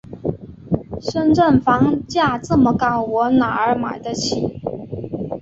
[0.99, 4.59] 深圳房价这么高，我哪儿买得起？